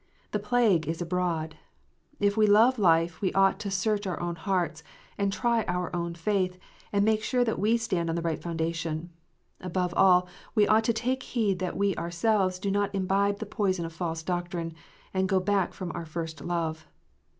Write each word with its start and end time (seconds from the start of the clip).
The 0.31 0.39
plague 0.39 0.87
is 0.87 0.99
abroad. 0.99 1.57
If 2.19 2.35
we 2.35 2.47
love 2.47 2.79
life, 2.79 3.21
we 3.21 3.31
ought 3.33 3.59
to 3.59 3.69
search 3.69 4.07
our 4.07 4.19
own 4.19 4.35
hearts, 4.35 4.81
and 5.15 5.31
try 5.31 5.63
our 5.67 5.95
own 5.95 6.15
faith, 6.15 6.57
and 6.91 7.05
make 7.05 7.21
sure 7.21 7.43
that 7.43 7.59
we 7.59 7.77
stand 7.77 8.09
on 8.09 8.15
the 8.15 8.23
right 8.23 8.41
foundation. 8.41 9.11
Above 9.59 9.93
all, 9.95 10.27
we 10.55 10.65
ought 10.67 10.85
to 10.85 10.91
take 10.93 11.21
heed 11.21 11.59
that 11.59 11.77
we 11.77 11.95
ourselves 11.97 12.57
do 12.57 12.71
not 12.71 12.95
imbibe 12.95 13.37
the 13.37 13.45
poison 13.45 13.85
of 13.85 13.93
false 13.93 14.23
doctrine, 14.23 14.73
and 15.13 15.29
go 15.29 15.39
back 15.39 15.71
from 15.71 15.91
our 15.93 16.07
first 16.07 16.41
love. 16.43 16.87